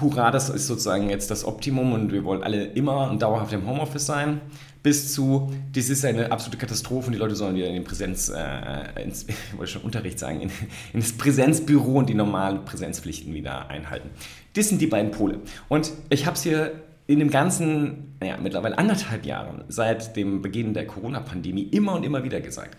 Hurra, 0.00 0.30
das 0.30 0.50
ist 0.50 0.66
sozusagen 0.68 1.10
jetzt 1.10 1.30
das 1.32 1.44
Optimum 1.44 1.94
und 1.94 2.12
wir 2.12 2.22
wollen 2.22 2.44
alle 2.44 2.64
immer 2.64 3.10
und 3.10 3.22
dauerhaft 3.22 3.52
im 3.52 3.66
Homeoffice 3.66 4.06
sein, 4.06 4.40
bis 4.86 5.12
zu, 5.12 5.52
das 5.72 5.88
ist 5.88 6.04
eine 6.04 6.30
absolute 6.30 6.58
Katastrophe 6.58 7.08
und 7.08 7.12
die 7.14 7.18
Leute 7.18 7.34
sollen 7.34 7.56
wieder 7.56 7.66
in 7.66 7.74
den 7.74 7.82
Präsenz, 7.82 8.28
äh, 8.28 9.02
ins, 9.02 9.24
ich 9.28 9.58
wollte 9.58 9.72
schon 9.72 9.82
Unterricht 9.82 10.16
sagen, 10.16 10.40
in, 10.40 10.48
in 10.92 11.00
das 11.00 11.12
Präsenzbüro 11.14 11.98
und 11.98 12.08
die 12.08 12.14
normalen 12.14 12.64
Präsenzpflichten 12.64 13.34
wieder 13.34 13.68
einhalten. 13.68 14.10
Das 14.54 14.68
sind 14.68 14.80
die 14.80 14.86
beiden 14.86 15.10
Pole. 15.10 15.40
Und 15.68 15.90
ich 16.08 16.24
habe 16.24 16.36
es 16.36 16.44
hier 16.44 16.84
in 17.08 17.18
dem 17.18 17.30
ganzen, 17.30 18.14
naja, 18.20 18.36
mittlerweile 18.40 18.78
anderthalb 18.78 19.26
Jahren, 19.26 19.64
seit 19.66 20.14
dem 20.14 20.40
Beginn 20.40 20.72
der 20.72 20.86
Corona-Pandemie 20.86 21.64
immer 21.64 21.94
und 21.94 22.04
immer 22.04 22.22
wieder 22.22 22.40
gesagt. 22.40 22.78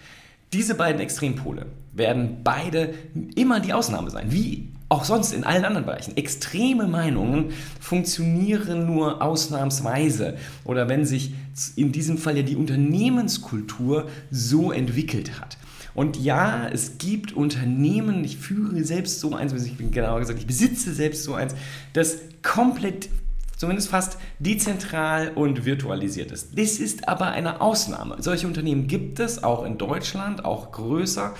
Diese 0.53 0.75
beiden 0.75 1.01
Extrempole 1.01 1.65
werden 1.91 2.37
beide 2.41 2.93
immer 3.35 3.59
die 3.59 3.73
Ausnahme 3.73 4.11
sein. 4.11 4.31
Wie 4.31 4.69
auch 4.89 5.03
sonst 5.03 5.33
in 5.33 5.43
allen 5.43 5.65
anderen 5.65 5.85
Bereichen. 5.85 6.15
Extreme 6.15 6.87
Meinungen 6.87 7.51
funktionieren 7.79 8.85
nur 8.85 9.21
ausnahmsweise 9.21 10.37
oder 10.63 10.87
wenn 10.87 11.05
sich 11.05 11.33
in 11.75 11.91
diesem 11.91 12.17
Fall 12.17 12.37
ja 12.37 12.43
die 12.43 12.55
Unternehmenskultur 12.55 14.07
so 14.31 14.71
entwickelt 14.71 15.39
hat. 15.39 15.57
Und 15.93 16.15
ja, 16.15 16.67
es 16.71 16.99
gibt 16.99 17.33
Unternehmen, 17.33 18.23
ich 18.23 18.37
führe 18.37 18.83
selbst 18.83 19.19
so 19.19 19.33
eins, 19.33 19.51
ich 19.53 19.77
bin 19.77 19.91
genauer 19.91 20.19
gesagt, 20.19 20.39
ich 20.39 20.45
besitze 20.45 20.93
selbst 20.93 21.23
so 21.23 21.33
eins, 21.33 21.55
das 21.93 22.19
komplett 22.43 23.09
zumindest 23.57 23.89
fast 23.89 24.17
dezentral 24.39 25.31
und 25.33 25.65
virtualisiert 25.65 26.31
ist. 26.31 26.57
Das 26.57 26.73
ist 26.73 27.09
aber 27.09 27.31
eine 27.31 27.59
Ausnahme. 27.59 28.17
Solche 28.19 28.47
Unternehmen 28.47 28.87
gibt 28.87 29.19
es 29.19 29.43
auch 29.43 29.65
in 29.65 29.79
Deutschland, 29.79 30.45
auch 30.45 30.71
größer, 30.71 31.33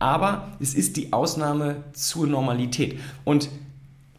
aber 0.00 0.48
es 0.58 0.74
ist 0.74 0.96
die 0.96 1.12
Ausnahme 1.12 1.84
zur 1.92 2.26
Normalität. 2.26 2.98
Und 3.24 3.48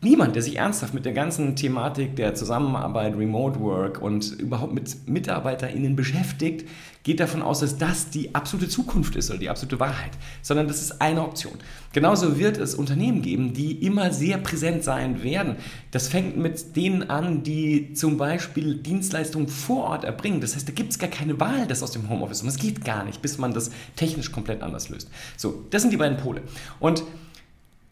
Niemand, 0.04 0.36
der 0.36 0.42
sich 0.42 0.58
ernsthaft 0.58 0.96
mit 0.96 1.06
der 1.06 1.14
ganzen 1.14 1.56
Thematik 1.56 2.16
der 2.16 2.34
Zusammenarbeit, 2.34 3.16
Remote 3.16 3.60
Work 3.60 4.02
und 4.02 4.32
überhaupt 4.32 4.74
mit 4.74 5.08
MitarbeiterInnen 5.08 5.96
beschäftigt, 5.96 6.68
geht 7.04 7.20
davon 7.20 7.44
aus, 7.44 7.60
dass 7.60 7.78
das 7.78 8.10
die 8.10 8.34
absolute 8.34 8.68
Zukunft 8.68 9.16
ist 9.16 9.30
oder 9.30 9.38
die 9.38 9.50
absolute 9.50 9.80
Wahrheit, 9.80 10.12
sondern 10.42 10.68
das 10.68 10.82
ist 10.82 11.04
eine 11.04 11.22
Option. 11.22 11.54
Genauso 11.94 12.40
wird 12.40 12.58
es 12.58 12.74
Unternehmen 12.74 13.22
geben, 13.22 13.54
die 13.54 13.74
immer 13.86 14.12
sehr 14.12 14.40
präsent 14.40 14.84
sein 14.84 15.22
werden. 15.22 15.58
Das 15.92 16.08
fängt 16.08 16.36
mit 16.36 16.76
denen 16.76 17.12
an, 17.12 17.44
die 17.44 17.94
zum 17.94 18.18
Beispiel 18.18 18.76
Dienstleistungen 18.76 19.50
vor 19.50 19.84
Ort 19.84 20.04
erbringen. 20.04 20.42
Das 20.42 20.56
heißt, 20.56 20.68
da 20.68 20.74
gibt 20.74 20.94
es 20.94 20.98
gar 20.98 21.12
keine 21.12 21.40
Wahl, 21.40 21.68
das 21.68 21.84
aus 21.84 21.92
dem 21.92 22.10
Homeoffice. 22.10 22.42
Und 22.42 22.48
es 22.48 22.58
geht 22.58 22.84
gar 22.84 23.04
nicht, 23.04 23.22
bis 23.22 23.38
man 23.38 23.54
das 23.54 23.70
technisch 23.96 24.32
komplett 24.32 24.64
anders 24.64 24.90
löst. 24.90 25.12
So, 25.38 25.64
das 25.70 25.84
sind 25.84 25.92
die 25.92 25.98
beiden 25.98 26.18
Pole. 26.18 26.42
Und 26.80 27.04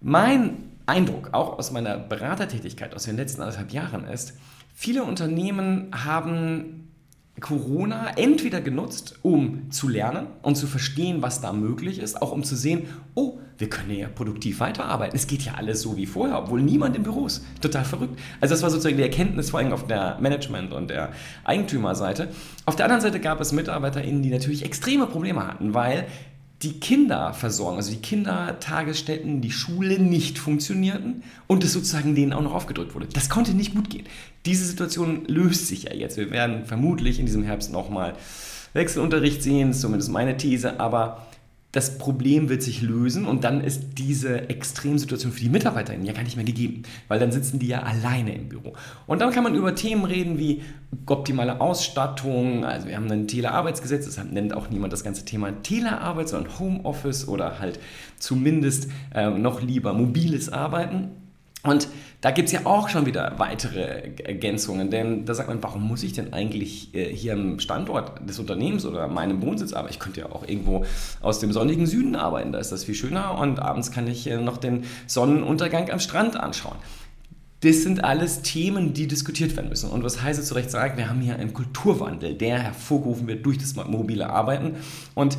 mein 0.01 0.69
Eindruck, 0.89 1.29
auch 1.33 1.57
aus 1.57 1.71
meiner 1.71 1.97
Beratertätigkeit 1.97 2.95
aus 2.95 3.03
den 3.03 3.15
letzten 3.15 3.41
anderthalb 3.41 3.71
Jahren 3.71 4.05
ist, 4.05 4.33
viele 4.73 5.03
Unternehmen 5.03 5.87
haben 5.93 6.89
Corona 7.39 8.11
entweder 8.17 8.61
genutzt, 8.61 9.19
um 9.21 9.71
zu 9.71 9.87
lernen 9.87 10.27
und 10.41 10.55
zu 10.55 10.67
verstehen, 10.67 11.21
was 11.21 11.41
da 11.41 11.53
möglich 11.53 11.99
ist, 11.99 12.21
auch 12.21 12.31
um 12.31 12.43
zu 12.43 12.55
sehen, 12.55 12.87
oh, 13.15 13.39
wir 13.57 13.69
können 13.69 13.91
ja 13.91 14.07
produktiv 14.07 14.59
weiterarbeiten. 14.59 15.15
Es 15.15 15.27
geht 15.27 15.43
ja 15.43 15.53
alles 15.55 15.81
so 15.81 15.97
wie 15.97 16.05
vorher, 16.05 16.37
obwohl 16.37 16.61
niemand 16.61 16.95
im 16.95 17.03
Büro 17.03 17.25
ist. 17.25 17.43
Total 17.61 17.83
verrückt. 17.83 18.17
Also 18.39 18.53
das 18.53 18.63
war 18.63 18.69
sozusagen 18.69 18.97
die 18.97 19.03
Erkenntnis 19.03 19.49
vor 19.49 19.59
allem 19.59 19.73
auf 19.73 19.87
der 19.87 20.17
Management- 20.19 20.73
und 20.73 20.89
der 20.89 21.11
Eigentümerseite. 21.43 22.29
Auf 22.65 22.75
der 22.75 22.85
anderen 22.85 23.01
Seite 23.01 23.19
gab 23.19 23.41
es 23.41 23.51
MitarbeiterInnen, 23.51 24.21
die 24.21 24.29
natürlich 24.29 24.63
extreme 24.63 25.07
Probleme 25.07 25.45
hatten, 25.45 25.73
weil 25.73 26.07
die 26.61 26.79
Kinderversorgung, 26.79 27.77
also 27.77 27.91
die 27.91 28.01
Kindertagesstätten, 28.01 29.41
die 29.41 29.51
Schule 29.51 29.99
nicht 29.99 30.37
funktionierten 30.37 31.23
und 31.47 31.63
es 31.63 31.71
sozusagen 31.71 32.15
denen 32.15 32.33
auch 32.33 32.41
noch 32.41 32.53
aufgedrückt 32.53 32.95
wurde. 32.95 33.07
Das 33.13 33.29
konnte 33.29 33.53
nicht 33.53 33.75
gut 33.75 33.89
gehen. 33.89 34.05
Diese 34.45 34.65
Situation 34.65 35.25
löst 35.27 35.67
sich 35.67 35.83
ja 35.83 35.93
jetzt. 35.93 36.17
Wir 36.17 36.31
werden 36.31 36.65
vermutlich 36.65 37.19
in 37.19 37.25
diesem 37.25 37.43
Herbst 37.43 37.71
nochmal 37.71 38.15
Wechselunterricht 38.73 39.41
sehen, 39.41 39.71
ist 39.71 39.81
zumindest 39.81 40.11
meine 40.11 40.35
These, 40.35 40.79
aber 40.79 41.28
das 41.71 41.99
Problem 41.99 42.49
wird 42.49 42.63
sich 42.63 42.81
lösen 42.81 43.25
und 43.25 43.43
dann 43.43 43.61
ist 43.61 43.99
diese 43.99 44.49
Extremsituation 44.49 45.31
für 45.31 45.41
die 45.41 45.49
MitarbeiterInnen 45.49 46.05
ja 46.05 46.13
gar 46.13 46.23
nicht 46.23 46.35
mehr 46.35 46.45
gegeben, 46.45 46.81
weil 47.07 47.19
dann 47.19 47.31
sitzen 47.31 47.59
die 47.59 47.67
ja 47.67 47.83
alleine 47.83 48.33
im 48.33 48.49
Büro. 48.49 48.73
Und 49.05 49.21
dann 49.21 49.31
kann 49.31 49.43
man 49.43 49.53
über 49.53 49.75
Themen 49.75 50.05
reden 50.05 50.39
wie 50.39 50.63
optimale 51.05 51.61
Ausstattung, 51.61 52.65
also 52.65 52.87
wir 52.87 52.95
haben 52.95 53.11
ein 53.11 53.27
Telearbeitsgesetz, 53.27 54.05
deshalb 54.05 54.31
nennt 54.31 54.53
auch 54.53 54.71
niemand 54.71 54.93
das 54.93 55.03
ganze 55.03 55.25
Thema 55.25 55.51
Telearbeit, 55.61 56.29
sondern 56.29 56.57
Homeoffice 56.57 57.27
oder 57.27 57.59
halt 57.59 57.79
zumindest 58.17 58.89
äh, 59.13 59.29
noch 59.29 59.61
lieber 59.61 59.93
mobiles 59.93 60.51
Arbeiten. 60.51 61.09
Und 61.63 61.89
da 62.21 62.31
gibt 62.31 62.47
es 62.47 62.53
ja 62.53 62.65
auch 62.65 62.87
schon 62.87 63.05
wieder 63.05 63.33
weitere 63.37 64.13
Ergänzungen, 64.23 64.89
denn 64.89 65.25
da 65.25 65.33
sagt 65.33 65.49
man, 65.49 65.61
warum 65.61 65.85
muss 65.85 66.03
ich 66.03 66.13
denn 66.13 66.31
eigentlich 66.31 66.93
äh, 66.95 67.13
hier 67.13 67.33
am 67.33 67.59
Standort 67.59 68.27
des 68.27 68.39
Unternehmens 68.39 68.85
oder 68.85 69.07
meinem 69.07 69.41
Wohnsitz 69.41 69.73
arbeiten? 69.73 69.93
Ich 69.93 69.99
könnte 69.99 70.21
ja 70.21 70.27
auch 70.27 70.47
irgendwo 70.47 70.85
aus 71.21 71.39
dem 71.39 71.51
sonnigen 71.51 71.85
Süden 71.85 72.15
arbeiten, 72.15 72.53
da 72.53 72.59
ist 72.59 72.71
das 72.71 72.85
viel 72.85 72.95
schöner 72.95 73.37
und 73.37 73.59
abends 73.59 73.91
kann 73.91 74.07
ich 74.07 74.27
äh, 74.27 74.37
noch 74.37 74.57
den 74.57 74.85
Sonnenuntergang 75.05 75.89
am 75.91 75.99
Strand 75.99 76.37
anschauen. 76.37 76.77
Das 77.61 77.83
sind 77.83 78.05
alles 78.05 78.41
Themen, 78.41 78.93
die 78.93 79.07
diskutiert 79.07 79.57
werden 79.57 79.67
müssen. 79.67 79.89
Und 79.89 80.01
was 80.05 80.21
Heise 80.21 80.43
zu 80.43 80.53
Recht 80.53 80.71
sagt, 80.71 80.97
wir 80.97 81.09
haben 81.09 81.19
hier 81.19 81.35
einen 81.35 81.53
Kulturwandel, 81.53 82.35
der 82.35 82.57
hervorgerufen 82.59 83.27
wird 83.27 83.45
durch 83.45 83.57
das 83.57 83.75
mobile 83.75 84.29
Arbeiten. 84.29 84.77
Und 85.13 85.37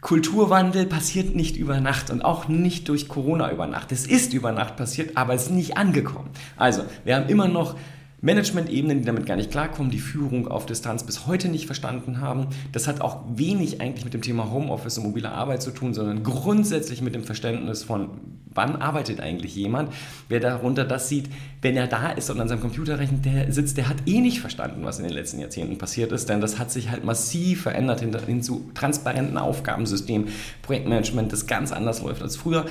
Kulturwandel 0.00 0.86
passiert 0.86 1.34
nicht 1.34 1.56
über 1.56 1.80
Nacht 1.80 2.10
und 2.10 2.24
auch 2.24 2.48
nicht 2.48 2.88
durch 2.88 3.08
Corona 3.08 3.50
über 3.50 3.66
Nacht. 3.66 3.92
Es 3.92 4.06
ist 4.06 4.34
über 4.34 4.52
Nacht 4.52 4.76
passiert, 4.76 5.16
aber 5.16 5.34
es 5.34 5.44
ist 5.44 5.52
nicht 5.52 5.76
angekommen. 5.76 6.30
Also, 6.56 6.84
wir 7.04 7.16
haben 7.16 7.28
immer 7.28 7.48
noch 7.48 7.76
Management-Ebenen, 8.22 9.00
die 9.00 9.04
damit 9.04 9.26
gar 9.26 9.36
nicht 9.36 9.50
klarkommen, 9.50 9.90
die 9.90 9.98
Führung 9.98 10.48
auf 10.48 10.64
Distanz 10.64 11.04
bis 11.04 11.26
heute 11.26 11.48
nicht 11.48 11.66
verstanden 11.66 12.20
haben. 12.20 12.46
Das 12.72 12.88
hat 12.88 13.00
auch 13.02 13.20
wenig 13.34 13.80
eigentlich 13.80 14.04
mit 14.04 14.14
dem 14.14 14.22
Thema 14.22 14.50
Homeoffice 14.50 14.98
und 14.98 15.04
mobile 15.04 15.30
Arbeit 15.30 15.62
zu 15.62 15.70
tun, 15.70 15.92
sondern 15.92 16.22
grundsätzlich 16.22 17.02
mit 17.02 17.14
dem 17.14 17.24
Verständnis 17.24 17.84
von, 17.84 18.08
wann 18.54 18.76
arbeitet 18.76 19.20
eigentlich 19.20 19.54
jemand. 19.54 19.92
Wer 20.30 20.40
darunter 20.40 20.84
das 20.84 21.10
sieht, 21.10 21.28
wenn 21.60 21.76
er 21.76 21.86
da 21.88 22.10
ist 22.10 22.30
und 22.30 22.40
an 22.40 22.48
seinem 22.48 22.60
Computer 22.60 22.98
rechnet, 22.98 23.26
der 23.26 23.52
sitzt, 23.52 23.76
der 23.76 23.88
hat 23.88 23.98
eh 24.06 24.20
nicht 24.20 24.40
verstanden, 24.40 24.84
was 24.84 24.98
in 24.98 25.04
den 25.04 25.12
letzten 25.12 25.38
Jahrzehnten 25.38 25.76
passiert 25.76 26.10
ist, 26.10 26.30
denn 26.30 26.40
das 26.40 26.58
hat 26.58 26.70
sich 26.70 26.90
halt 26.90 27.04
massiv 27.04 27.62
verändert 27.62 28.00
hin, 28.00 28.16
hin 28.26 28.42
zu 28.42 28.70
transparenten 28.72 29.36
Aufgabensystemen, 29.36 30.28
Projektmanagement, 30.62 31.32
das 31.32 31.46
ganz 31.46 31.70
anders 31.70 32.00
läuft 32.00 32.22
als 32.22 32.36
früher. 32.36 32.64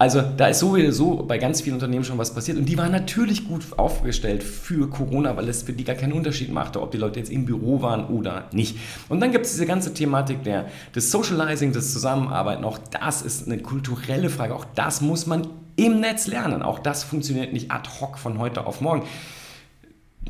Also 0.00 0.22
da 0.22 0.46
ist 0.46 0.60
sowieso 0.60 1.24
bei 1.24 1.38
ganz 1.38 1.60
vielen 1.60 1.74
Unternehmen 1.74 2.04
schon 2.04 2.18
was 2.18 2.32
passiert 2.32 2.56
und 2.56 2.66
die 2.66 2.78
waren 2.78 2.92
natürlich 2.92 3.48
gut 3.48 3.64
aufgestellt 3.76 4.44
für 4.44 4.88
Corona, 4.88 5.36
weil 5.36 5.48
es 5.48 5.64
für 5.64 5.72
die 5.72 5.82
gar 5.82 5.96
keinen 5.96 6.12
Unterschied 6.12 6.52
machte, 6.52 6.80
ob 6.80 6.92
die 6.92 6.98
Leute 6.98 7.18
jetzt 7.18 7.32
im 7.32 7.44
Büro 7.44 7.82
waren 7.82 8.06
oder 8.06 8.44
nicht. 8.52 8.76
Und 9.08 9.18
dann 9.18 9.32
gibt 9.32 9.46
es 9.46 9.52
diese 9.52 9.66
ganze 9.66 9.92
Thematik 9.92 10.44
der, 10.44 10.66
des 10.94 11.10
Socializing, 11.10 11.72
des 11.72 11.92
Zusammenarbeiten. 11.92 12.62
Auch 12.62 12.78
das 12.78 13.22
ist 13.22 13.48
eine 13.48 13.58
kulturelle 13.58 14.30
Frage. 14.30 14.54
Auch 14.54 14.66
das 14.76 15.00
muss 15.00 15.26
man 15.26 15.48
im 15.74 15.98
Netz 15.98 16.28
lernen. 16.28 16.62
Auch 16.62 16.78
das 16.78 17.02
funktioniert 17.02 17.52
nicht 17.52 17.72
ad 17.72 17.88
hoc 18.00 18.18
von 18.18 18.38
heute 18.38 18.66
auf 18.66 18.80
morgen 18.80 19.02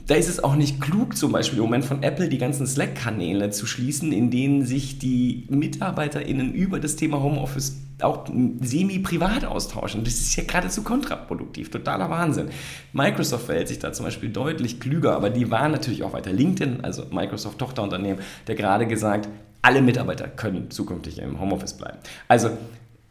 da 0.07 0.15
ist 0.15 0.29
es 0.29 0.43
auch 0.43 0.55
nicht 0.55 0.81
klug, 0.81 1.17
zum 1.17 1.33
Beispiel 1.33 1.59
im 1.59 1.65
Moment 1.65 1.85
von 1.85 2.03
Apple 2.03 2.29
die 2.29 2.39
ganzen 2.39 2.67
Slack-Kanäle 2.67 3.51
zu 3.51 3.67
schließen, 3.67 4.13
in 4.13 4.31
denen 4.31 4.65
sich 4.65 4.99
die 4.99 5.47
MitarbeiterInnen 5.51 6.55
über 6.55 6.81
das 6.81 6.97
Thema 6.97 7.23
Homeoffice 7.23 7.77
auch 8.01 8.27
semi-privat 8.61 9.45
austauschen. 9.45 10.05
Das 10.05 10.15
ist 10.15 10.37
ja 10.37 10.45
geradezu 10.45 10.83
kontraproduktiv, 10.83 11.71
totaler 11.71 12.09
Wahnsinn. 12.11 12.49
Microsoft 12.93 13.47
verhält 13.47 13.69
sich 13.69 13.81
da 13.81 13.93
zum 13.93 14.05
Beispiel 14.05 14.31
deutlich 14.31 14.79
klüger, 14.79 15.17
aber 15.17 15.31
die 15.31 15.51
waren 15.51 15.73
natürlich 15.73 16.05
auch 16.05 16.13
weiter. 16.13 16.33
LinkedIn, 16.33 16.85
also 16.85 17.05
Microsoft 17.11 17.59
Tochterunternehmen, 17.59 18.23
der 18.47 18.55
gerade 18.55 18.87
gesagt, 18.87 19.29
alle 19.63 19.83
Mitarbeiter 19.83 20.29
können 20.29 20.71
zukünftig 20.71 21.19
im 21.19 21.41
Homeoffice 21.41 21.75
bleiben. 21.75 21.99
Also 22.29 22.51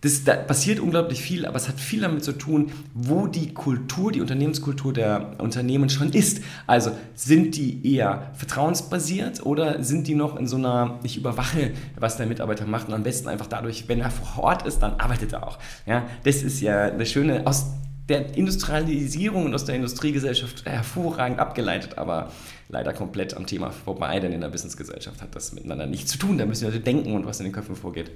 das, 0.01 0.23
da 0.23 0.35
passiert 0.35 0.79
unglaublich 0.79 1.21
viel, 1.21 1.45
aber 1.47 1.55
es 1.55 1.67
hat 1.67 1.79
viel 1.79 2.01
damit 2.01 2.23
zu 2.23 2.33
tun, 2.33 2.71
wo 2.93 3.25
die 3.25 3.53
Kultur, 3.53 4.11
die 4.11 4.21
Unternehmenskultur 4.21 4.93
der 4.93 5.35
Unternehmen 5.39 5.89
schon 5.89 6.13
ist. 6.13 6.41
Also 6.67 6.91
sind 7.15 7.55
die 7.55 7.95
eher 7.95 8.31
vertrauensbasiert 8.35 9.43
oder 9.43 9.83
sind 9.83 10.07
die 10.07 10.13
noch 10.13 10.35
in 10.35 10.47
so 10.47 10.57
einer, 10.57 10.99
ich 11.01 11.17
überwache, 11.17 11.71
was 11.99 12.17
der 12.17 12.27
Mitarbeiter 12.27 12.67
macht 12.67 12.89
und 12.89 12.93
am 12.93 13.03
besten 13.03 13.27
einfach 13.27 13.47
dadurch, 13.47 13.87
wenn 13.87 13.99
er 13.99 14.11
vor 14.11 14.43
Ort 14.43 14.67
ist, 14.67 14.79
dann 14.79 14.99
arbeitet 14.99 15.33
er 15.33 15.47
auch. 15.47 15.57
Ja, 15.87 16.05
das 16.23 16.43
ist 16.43 16.61
ja 16.61 16.91
das 16.91 17.09
Schöne 17.09 17.47
aus 17.47 17.65
der 18.07 18.37
Industrialisierung 18.37 19.45
und 19.45 19.55
aus 19.55 19.65
der 19.65 19.75
Industriegesellschaft 19.75 20.65
hervorragend 20.65 21.39
abgeleitet, 21.39 21.97
aber 21.97 22.31
leider 22.69 22.93
komplett 22.93 23.35
am 23.35 23.47
Thema 23.47 23.71
vorbei, 23.71 24.19
denn 24.19 24.31
in 24.31 24.41
der 24.41 24.53
Wissensgesellschaft 24.53 25.21
hat 25.21 25.35
das 25.35 25.53
miteinander 25.53 25.87
nichts 25.87 26.11
zu 26.11 26.19
tun. 26.19 26.37
Da 26.37 26.45
müssen 26.45 26.71
wir 26.71 26.79
denken 26.79 27.15
und 27.15 27.25
was 27.25 27.39
in 27.39 27.45
den 27.45 27.53
Köpfen 27.53 27.75
vorgeht. 27.75 28.11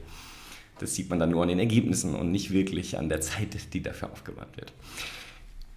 Das 0.80 0.96
sieht 0.96 1.10
man 1.10 1.20
dann 1.20 1.32
nur 1.32 1.44
an 1.44 1.50
den 1.50 1.60
Ergebnissen 1.60 2.16
und 2.16 2.32
nicht 2.32 2.52
wirklich 2.52 2.98
an 2.98 3.10
der 3.10 3.22
Zeit, 3.22 3.74
die 3.74 3.82
dafür 3.82 4.12
aufgewandt 4.12 4.58
wird. 4.58 4.74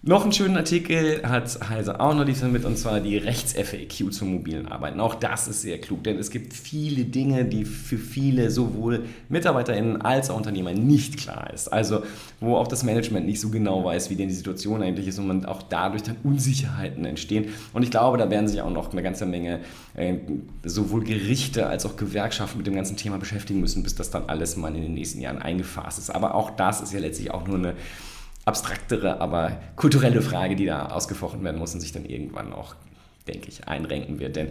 Noch 0.07 0.21
einen 0.21 0.33
schönen 0.33 0.55
Artikel 0.55 1.23
hat 1.23 1.67
Heise 1.67 1.99
auch 1.99 2.13
noch 2.13 2.25
liefern 2.25 2.51
mit, 2.51 2.63
und 2.63 2.77
zwar 2.77 2.99
die 2.99 3.17
Rechts-FAQ 3.17 4.13
zum 4.13 4.33
mobilen 4.33 4.67
Arbeiten. 4.67 4.99
Auch 4.99 5.15
das 5.15 5.47
ist 5.47 5.63
sehr 5.63 5.81
klug, 5.81 6.03
denn 6.03 6.19
es 6.19 6.29
gibt 6.29 6.53
viele 6.53 7.05
Dinge, 7.05 7.43
die 7.43 7.65
für 7.65 7.97
viele 7.97 8.51
sowohl 8.51 9.05
MitarbeiterInnen 9.29 10.03
als 10.03 10.29
auch 10.29 10.37
Unternehmer 10.37 10.73
nicht 10.73 11.17
klar 11.17 11.51
ist. 11.51 11.69
Also, 11.69 12.03
wo 12.39 12.55
auch 12.55 12.67
das 12.67 12.83
Management 12.83 13.25
nicht 13.25 13.39
so 13.39 13.49
genau 13.49 13.83
weiß, 13.83 14.11
wie 14.11 14.15
denn 14.15 14.27
die 14.27 14.35
Situation 14.35 14.83
eigentlich 14.83 15.07
ist 15.07 15.17
und 15.17 15.25
man 15.25 15.43
auch 15.45 15.63
dadurch 15.63 16.03
dann 16.03 16.17
Unsicherheiten 16.23 17.03
entstehen. 17.05 17.45
Und 17.73 17.81
ich 17.81 17.89
glaube, 17.89 18.19
da 18.19 18.29
werden 18.29 18.47
sich 18.47 18.61
auch 18.61 18.69
noch 18.69 18.91
eine 18.91 19.01
ganze 19.01 19.25
Menge 19.25 19.61
äh, 19.95 20.17
sowohl 20.63 21.03
Gerichte 21.03 21.65
als 21.65 21.83
auch 21.83 21.97
Gewerkschaften 21.97 22.59
mit 22.59 22.67
dem 22.67 22.75
ganzen 22.75 22.95
Thema 22.95 23.17
beschäftigen 23.17 23.59
müssen, 23.59 23.81
bis 23.81 23.95
das 23.95 24.11
dann 24.11 24.25
alles 24.27 24.55
mal 24.55 24.75
in 24.75 24.83
den 24.83 24.93
nächsten 24.93 25.19
Jahren 25.19 25.39
eingefasst 25.39 25.97
ist. 25.97 26.11
Aber 26.11 26.35
auch 26.35 26.51
das 26.51 26.81
ist 26.81 26.93
ja 26.93 26.99
letztlich 26.99 27.31
auch 27.31 27.47
nur 27.47 27.57
eine 27.57 27.73
abstraktere, 28.45 29.19
aber 29.19 29.59
kulturelle 29.75 30.21
Frage, 30.21 30.55
die 30.55 30.65
da 30.65 30.87
ausgefochten 30.87 31.43
werden 31.43 31.57
muss 31.57 31.73
und 31.73 31.81
sich 31.81 31.91
dann 31.91 32.05
irgendwann 32.05 32.53
auch, 32.53 32.75
denke 33.27 33.49
ich, 33.49 33.67
einrenken 33.67 34.19
wird. 34.19 34.35
Denn 34.35 34.49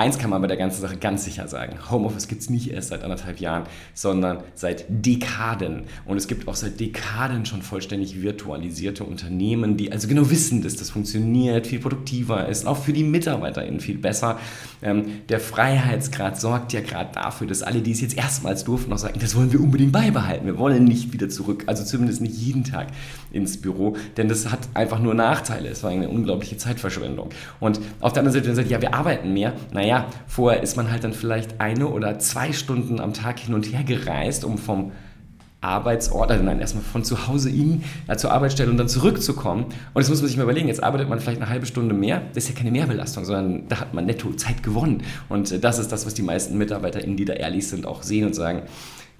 Eins 0.00 0.16
kann 0.16 0.30
man 0.30 0.40
bei 0.40 0.48
der 0.48 0.56
ganzen 0.56 0.80
Sache 0.80 0.96
ganz 0.96 1.26
sicher 1.26 1.46
sagen. 1.46 1.76
Homeoffice 1.90 2.26
gibt 2.26 2.40
es 2.40 2.48
nicht 2.48 2.70
erst 2.70 2.88
seit 2.88 3.02
anderthalb 3.02 3.38
Jahren, 3.38 3.64
sondern 3.92 4.38
seit 4.54 4.86
Dekaden. 4.88 5.82
Und 6.06 6.16
es 6.16 6.26
gibt 6.26 6.48
auch 6.48 6.54
seit 6.54 6.80
Dekaden 6.80 7.44
schon 7.44 7.60
vollständig 7.60 8.22
virtualisierte 8.22 9.04
Unternehmen, 9.04 9.76
die 9.76 9.92
also 9.92 10.08
genau 10.08 10.30
wissen, 10.30 10.62
dass 10.62 10.76
das 10.76 10.88
funktioniert, 10.88 11.66
viel 11.66 11.80
produktiver 11.80 12.48
ist, 12.48 12.66
auch 12.66 12.78
für 12.78 12.94
die 12.94 13.04
MitarbeiterInnen 13.04 13.80
viel 13.80 13.98
besser. 13.98 14.38
Ähm, 14.80 15.20
der 15.28 15.38
Freiheitsgrad 15.38 16.40
sorgt 16.40 16.72
ja 16.72 16.80
gerade 16.80 17.10
dafür, 17.12 17.46
dass 17.46 17.62
alle, 17.62 17.82
die 17.82 17.90
es 17.90 18.00
jetzt 18.00 18.16
erstmals 18.16 18.64
durften, 18.64 18.88
noch 18.88 18.96
sagen, 18.96 19.20
das 19.20 19.36
wollen 19.36 19.52
wir 19.52 19.60
unbedingt 19.60 19.92
beibehalten. 19.92 20.46
Wir 20.46 20.56
wollen 20.56 20.84
nicht 20.84 21.12
wieder 21.12 21.28
zurück, 21.28 21.64
also 21.66 21.84
zumindest 21.84 22.22
nicht 22.22 22.36
jeden 22.36 22.64
Tag 22.64 22.86
ins 23.32 23.60
Büro, 23.60 23.98
denn 24.16 24.30
das 24.30 24.50
hat 24.50 24.60
einfach 24.72 24.98
nur 24.98 25.12
Nachteile. 25.12 25.68
Es 25.68 25.82
war 25.82 25.90
eine 25.90 26.08
unglaubliche 26.08 26.56
Zeitverschwendung. 26.56 27.28
Und 27.60 27.80
auf 28.00 28.14
der 28.14 28.22
anderen 28.22 28.42
Seite, 28.42 28.54
sagt, 28.54 28.70
ja, 28.70 28.80
wir 28.80 28.94
arbeiten 28.94 29.34
mehr. 29.34 29.52
Naja, 29.74 29.89
naja, 29.90 30.06
vorher 30.26 30.62
ist 30.62 30.76
man 30.76 30.90
halt 30.90 31.04
dann 31.04 31.12
vielleicht 31.12 31.60
eine 31.60 31.88
oder 31.88 32.18
zwei 32.18 32.52
Stunden 32.52 33.00
am 33.00 33.12
Tag 33.12 33.40
hin 33.40 33.54
und 33.54 33.64
her 33.72 33.82
gereist, 33.82 34.44
um 34.44 34.56
vom 34.56 34.92
Arbeitsort, 35.62 36.30
also 36.30 36.42
nein, 36.42 36.60
erstmal 36.60 36.84
von 36.84 37.04
zu 37.04 37.26
Hause 37.26 37.50
in, 37.50 37.82
äh, 38.06 38.16
zur 38.16 38.32
Arbeitsstelle 38.32 38.70
und 38.70 38.78
dann 38.78 38.88
zurückzukommen. 38.88 39.64
Und 39.64 39.74
das 39.94 40.08
muss 40.08 40.20
man 40.20 40.28
sich 40.28 40.36
mal 40.36 40.44
überlegen. 40.44 40.68
Jetzt 40.68 40.82
arbeitet 40.82 41.08
man 41.08 41.20
vielleicht 41.20 41.42
eine 41.42 41.50
halbe 41.50 41.66
Stunde 41.66 41.94
mehr. 41.94 42.22
Das 42.32 42.44
ist 42.44 42.50
ja 42.50 42.54
keine 42.56 42.70
Mehrbelastung, 42.70 43.24
sondern 43.24 43.68
da 43.68 43.80
hat 43.80 43.92
man 43.92 44.06
netto 44.06 44.32
Zeit 44.32 44.62
gewonnen. 44.62 45.02
Und 45.28 45.52
äh, 45.52 45.58
das 45.58 45.78
ist 45.78 45.92
das, 45.92 46.06
was 46.06 46.14
die 46.14 46.22
meisten 46.22 46.56
MitarbeiterInnen, 46.56 47.16
die 47.16 47.26
da 47.26 47.34
ehrlich 47.34 47.68
sind, 47.68 47.84
auch 47.84 48.02
sehen 48.02 48.26
und 48.26 48.34
sagen, 48.34 48.62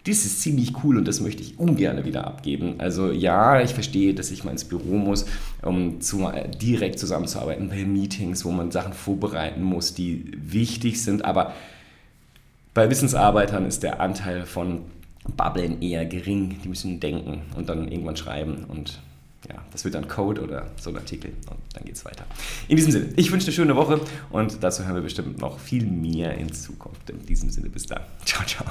das 0.05 0.25
ist 0.25 0.41
ziemlich 0.41 0.73
cool 0.83 0.97
und 0.97 1.07
das 1.07 1.21
möchte 1.21 1.43
ich 1.43 1.59
ungern 1.59 2.05
wieder 2.05 2.27
abgeben. 2.27 2.77
Also 2.79 3.11
ja, 3.11 3.61
ich 3.61 3.75
verstehe, 3.75 4.15
dass 4.15 4.31
ich 4.31 4.45
mal 4.45 4.53
ins 4.53 4.65
Büro 4.65 4.97
muss, 4.97 5.27
um 5.63 6.01
zu, 6.01 6.31
direkt 6.61 6.99
zusammenzuarbeiten 6.99 7.69
bei 7.69 7.85
Meetings, 7.85 8.45
wo 8.45 8.51
man 8.51 8.71
Sachen 8.71 8.93
vorbereiten 8.93 9.63
muss, 9.63 9.95
die 9.95 10.31
wichtig 10.35 11.03
sind. 11.03 11.25
Aber 11.25 11.55
bei 12.73 12.89
Wissensarbeitern 12.89 13.67
ist 13.67 13.83
der 13.83 14.01
Anteil 14.01 14.47
von 14.47 14.83
Babbeln 15.37 15.83
eher 15.83 16.07
gering. 16.07 16.57
Die 16.65 16.69
müssen 16.69 17.01
denken 17.01 17.43
und 17.57 17.69
dann 17.69 17.89
irgendwann 17.89 18.17
schreiben 18.17 18.65
und 18.69 19.01
ja, 19.49 19.57
das 19.73 19.85
wird 19.85 19.95
dann 19.95 20.07
Code 20.07 20.43
oder 20.43 20.67
so 20.77 20.91
ein 20.91 20.97
Artikel 20.97 21.33
und 21.49 21.59
dann 21.73 21.85
geht 21.85 21.95
es 21.95 22.05
weiter. 22.05 22.25
In 22.69 22.77
diesem 22.77 22.93
Sinne, 22.93 23.09
ich 23.17 23.33
wünsche 23.33 23.47
eine 23.47 23.55
schöne 23.55 23.77
Woche 23.77 24.01
und 24.31 24.63
dazu 24.63 24.85
hören 24.85 24.97
wir 24.97 25.03
bestimmt 25.03 25.39
noch 25.41 25.59
viel 25.59 25.87
mehr 25.87 26.37
in 26.37 26.53
Zukunft. 26.53 27.09
In 27.11 27.25
diesem 27.25 27.51
Sinne, 27.51 27.71
bis 27.71 27.87
dann. 27.87 28.03
Ciao, 28.25 28.45
ciao. 28.45 28.67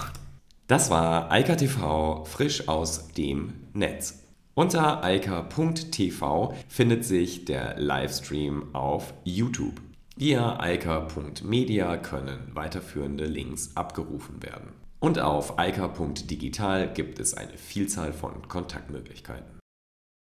Das 0.69 0.91
war 0.91 1.31
Eika 1.31 1.55
TV 1.55 2.25
frisch 2.25 2.67
aus 2.67 3.07
dem 3.13 3.55
Netz. 3.73 4.23
Unter 4.53 5.03
eika.tv 5.03 6.53
findet 6.67 7.03
sich 7.03 7.45
der 7.45 7.79
Livestream 7.79 8.75
auf 8.75 9.15
YouTube. 9.23 9.81
Via 10.15 10.59
eika.media 10.59 11.97
können 11.97 12.51
weiterführende 12.53 13.25
Links 13.25 13.71
abgerufen 13.73 14.43
werden. 14.43 14.73
Und 14.99 15.17
auf 15.17 15.57
eika.digital 15.57 16.93
gibt 16.93 17.17
es 17.17 17.33
eine 17.33 17.57
Vielzahl 17.57 18.13
von 18.13 18.47
Kontaktmöglichkeiten. 18.47 19.58